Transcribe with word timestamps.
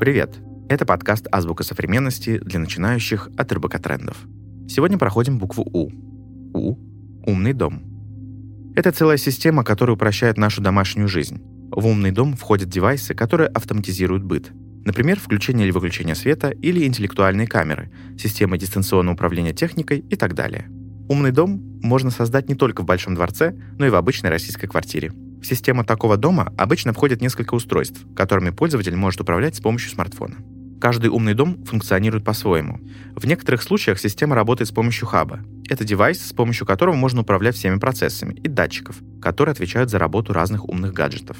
Привет! 0.00 0.38
Это 0.70 0.86
подкаст 0.86 1.26
«Азбука 1.30 1.62
современности» 1.62 2.38
для 2.38 2.58
начинающих 2.58 3.28
от 3.36 3.52
РБК 3.52 3.78
трендов. 3.82 4.16
Сегодня 4.66 4.96
проходим 4.96 5.38
букву 5.38 5.62
У. 5.74 5.90
У– 6.54 6.78
умный 7.26 7.52
дом. 7.52 7.82
Это 8.74 8.92
целая 8.92 9.18
система, 9.18 9.62
которая 9.62 9.96
упрощает 9.96 10.38
нашу 10.38 10.62
домашнюю 10.62 11.06
жизнь. 11.06 11.42
В 11.70 11.86
умный 11.86 12.12
дом 12.12 12.34
входят 12.34 12.70
девайсы, 12.70 13.14
которые 13.14 13.48
автоматизируют 13.48 14.24
быт. 14.24 14.50
Например, 14.86 15.20
включение 15.20 15.66
или 15.66 15.72
выключение 15.72 16.14
света 16.14 16.48
или 16.48 16.86
интеллектуальные 16.86 17.46
камеры, 17.46 17.90
система 18.18 18.56
дистанционного 18.56 19.16
управления 19.16 19.52
техникой 19.52 19.98
и 19.98 20.16
так 20.16 20.34
далее. 20.34 20.70
Умный 21.10 21.30
дом 21.30 21.78
можно 21.82 22.10
создать 22.10 22.48
не 22.48 22.54
только 22.54 22.80
в 22.80 22.86
большом 22.86 23.16
дворце, 23.16 23.54
но 23.76 23.84
и 23.84 23.90
в 23.90 23.96
обычной 23.96 24.30
российской 24.30 24.66
квартире– 24.66 25.12
в 25.40 25.46
систему 25.46 25.84
такого 25.84 26.16
дома 26.16 26.52
обычно 26.58 26.92
входит 26.92 27.22
несколько 27.22 27.54
устройств, 27.54 28.00
которыми 28.14 28.50
пользователь 28.50 28.94
может 28.94 29.20
управлять 29.20 29.56
с 29.56 29.60
помощью 29.60 29.90
смартфона. 29.90 30.36
Каждый 30.80 31.08
умный 31.08 31.34
дом 31.34 31.64
функционирует 31.64 32.24
по-своему. 32.24 32.80
В 33.14 33.26
некоторых 33.26 33.62
случаях 33.62 33.98
система 33.98 34.34
работает 34.34 34.68
с 34.68 34.72
помощью 34.72 35.06
хаба. 35.06 35.40
Это 35.68 35.84
девайс, 35.84 36.20
с 36.20 36.32
помощью 36.32 36.66
которого 36.66 36.94
можно 36.94 37.22
управлять 37.22 37.56
всеми 37.56 37.78
процессами, 37.78 38.34
и 38.34 38.48
датчиков, 38.48 38.96
которые 39.20 39.52
отвечают 39.52 39.90
за 39.90 39.98
работу 39.98 40.32
разных 40.32 40.68
умных 40.68 40.92
гаджетов. 40.92 41.36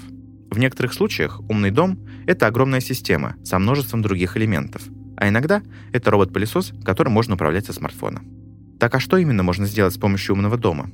В 0.50 0.58
некоторых 0.58 0.92
случаях 0.92 1.40
умный 1.48 1.70
дом— 1.70 1.98
это 2.26 2.46
огромная 2.46 2.80
система 2.80 3.36
со 3.44 3.58
множеством 3.58 4.02
других 4.02 4.36
элементов, 4.36 4.82
а 5.16 5.28
иногда 5.28 5.62
это 5.92 6.10
робот-пылесос, 6.10 6.72
которым 6.84 7.12
можно 7.12 7.34
управлять 7.34 7.66
со 7.66 7.72
смартфона. 7.72 8.22
Так 8.78 8.94
а 8.94 9.00
что 9.00 9.16
именно 9.16 9.42
можно 9.42 9.66
сделать 9.66 9.94
с 9.94 9.98
помощью 9.98 10.34
умного 10.34 10.56
дома? 10.56 10.90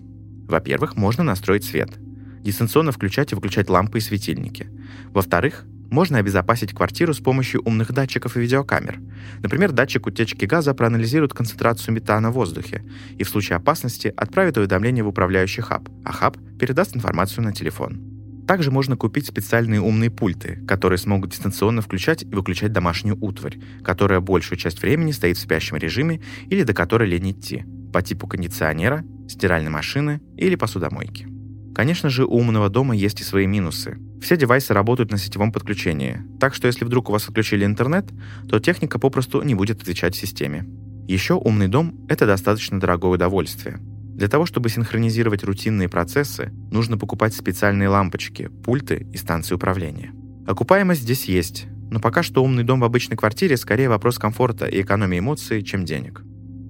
Во-первых, 0.49 0.97
можно 0.97 1.25
настроить 1.25 1.65
свет— 1.65 1.91
дистанционно 2.47 2.93
включать 2.93 3.33
и 3.33 3.35
выключать 3.35 3.69
лампы 3.69 3.99
и 3.99 4.01
светильники. 4.01 4.69
Во-вторых, 5.13 5.65
можно 5.91 6.19
обезопасить 6.19 6.73
квартиру 6.73 7.15
с 7.15 7.19
помощью 7.19 7.63
умных 7.63 7.93
датчиков 7.93 8.37
и 8.37 8.41
видеокамер. 8.41 9.01
Например, 9.43 9.73
датчик 9.73 10.07
утечки 10.07 10.45
газа 10.45 10.75
проанализирует 10.75 11.33
концентрацию 11.33 11.95
метана 11.95 12.31
в 12.31 12.35
воздухе 12.35 12.85
и 13.17 13.25
в 13.25 13.29
случае 13.29 13.57
опасности 13.57 14.13
отправит 14.17 14.57
уведомление 14.57 15.05
в 15.05 15.09
управляющий 15.09 15.63
хаб, 15.63 15.89
а 16.05 16.13
хаб 16.13 16.37
передаст 16.59 16.97
информацию 16.97 17.45
на 17.45 17.53
телефон. 17.53 18.01
Также 18.47 18.71
можно 18.71 18.97
купить 18.97 19.27
специальные 19.27 19.81
умные 19.81 20.11
пульты, 20.11 20.61
которые 20.69 20.99
смогут 20.99 21.31
дистанционно 21.31 21.83
включать 21.83 22.23
и 22.23 22.27
выключать 22.27 22.73
домашнюю 22.73 23.17
утварь, 23.21 23.59
которая 23.83 24.21
большую 24.21 24.59
часть 24.59 24.81
времени 24.83 25.11
стоит 25.11 25.37
в 25.37 25.41
спящем 25.41 25.77
режиме 25.79 26.21
или 26.49 26.63
до 26.63 26.73
которой 26.73 27.09
лень 27.09 27.33
идти, 27.33 27.65
по 27.93 28.03
типу 28.03 28.29
кондиционера, 28.29 29.05
стиральной 29.29 29.71
машины 29.71 30.21
или 30.37 30.55
посудомойки. 30.55 31.36
Конечно 31.77 32.09
же, 32.09 32.25
у 32.25 32.39
умного 32.39 32.71
дома 32.71 32.97
есть 32.97 33.21
и 33.21 33.23
свои 33.23 33.47
минусы. 33.47 33.99
Все 34.23 34.39
девайсы 34.39 34.73
работают 34.73 35.11
на 35.11 35.19
сетевом 35.19 35.53
подключении, 35.53 36.23
так 36.41 36.55
что 36.55 36.69
если 36.69 36.87
вдруг 36.87 37.11
у 37.11 37.13
вас 37.13 37.29
отключили 37.29 37.67
интернет, 37.67 38.07
то 38.49 38.59
техника 38.61 38.99
попросту 38.99 39.43
не 39.43 39.55
будет 39.55 39.83
отвечать 39.83 40.17
системе. 40.17 40.65
Еще 41.07 41.35
умный 41.35 41.69
дом— 41.69 41.95
это 42.09 42.25
достаточно 42.25 42.81
дорогое 42.81 43.11
удовольствие. 43.11 43.77
Для 43.79 44.27
того, 44.29 44.47
чтобы 44.47 44.71
синхронизировать 44.71 45.45
рутинные 45.45 45.91
процессы, 45.91 46.51
нужно 46.73 46.97
покупать 46.97 47.35
специальные 47.35 47.91
лампочки, 47.91 48.49
пульты 48.65 49.07
и 49.13 49.19
станции 49.19 49.55
управления. 49.55 50.15
Окупаемость 50.47 51.03
здесь 51.03 51.27
есть, 51.27 51.67
но 51.91 52.01
пока 52.01 52.23
что 52.23 52.43
умный 52.43 52.65
дом 52.65 52.81
в 52.81 52.85
обычной 52.85 53.19
квартире 53.19 53.59
скорее 53.59 53.91
вопрос 53.91 54.19
комфорта 54.19 54.65
и 54.65 54.81
экономии 54.81 55.19
эмоций, 55.19 55.63
чем 55.63 55.85
денег. 55.85 56.23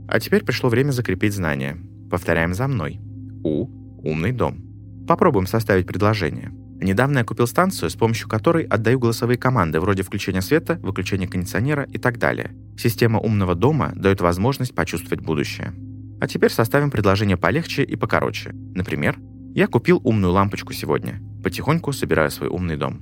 А 0.09 0.19
теперь 0.19 0.43
пришло 0.43 0.69
время 0.69 0.91
закрепить 0.91 1.33
знания. 1.33 1.79
Повторяем 2.11 2.55
за 2.55 2.67
мной. 2.67 2.99
У– 3.45 3.69
умный 4.03 4.33
дом. 4.33 4.66
Попробуем 5.07 5.47
составить 5.47 5.87
предложение. 5.87 6.53
Недавно 6.81 7.19
я 7.19 7.25
купил 7.25 7.47
станцию, 7.47 7.91
с 7.91 7.95
помощью 7.95 8.29
которой 8.29 8.65
отдаю 8.65 8.99
голосовые 8.99 9.39
команды 9.39 9.81
вроде 9.81 10.03
включения 10.03 10.43
света, 10.43 10.79
выключения 10.83 11.29
кондиционера 11.29 11.85
и 11.85 11.99
так 11.99 12.19
далее. 12.19 12.55
Система 12.77 13.19
умного 13.19 13.55
дома 13.55 13.93
дает 13.95 14.21
возможность 14.21 14.75
почувствовать 14.75 15.25
будущее. 15.25 15.73
А 16.21 16.27
теперь 16.27 16.51
составим 16.51 16.91
предложение 16.91 17.37
полегче 17.37 17.83
и 17.83 17.97
покороче. 17.97 18.51
Например, 18.53 19.19
я 19.55 19.69
купил 19.69 20.01
умную 20.05 20.33
лампочку 20.33 20.73
сегодня. 20.73 21.23
Потихоньку 21.43 21.93
собираю 21.93 22.31
свой 22.31 22.49
умный 22.49 22.77
дом. 22.77 23.01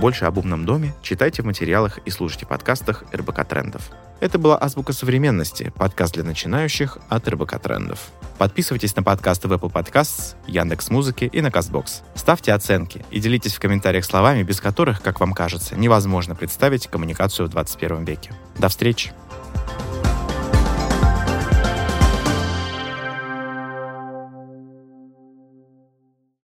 Больше 0.00 0.24
об 0.24 0.38
умном 0.38 0.64
доме 0.64 0.94
читайте 1.02 1.42
в 1.42 1.46
материалах 1.46 1.98
и 1.98 2.10
слушайте 2.10 2.46
подкастах 2.46 3.04
РБК 3.12 3.44
Трендов. 3.46 3.90
Это 4.20 4.36
была 4.38 4.60
«Азбука 4.60 4.92
современности», 4.92 5.72
подкаст 5.76 6.14
для 6.14 6.24
начинающих 6.24 6.98
от 7.08 7.28
РБК 7.28 7.60
Трендов. 7.60 8.08
Подписывайтесь 8.36 8.96
на 8.96 9.04
подкасты 9.04 9.46
в 9.46 9.52
Apple 9.52 9.72
Podcasts, 9.72 10.34
Яндекс 10.48 10.90
Музыки 10.90 11.30
и 11.32 11.40
на 11.40 11.48
Castbox. 11.48 12.02
Ставьте 12.16 12.52
оценки 12.52 13.04
и 13.12 13.20
делитесь 13.20 13.54
в 13.54 13.60
комментариях 13.60 14.04
словами, 14.04 14.42
без 14.42 14.60
которых, 14.60 15.02
как 15.02 15.20
вам 15.20 15.34
кажется, 15.34 15.76
невозможно 15.76 16.34
представить 16.34 16.88
коммуникацию 16.88 17.46
в 17.46 17.50
21 17.50 18.04
веке. 18.04 18.32
До 18.58 18.68
встречи! 18.68 19.12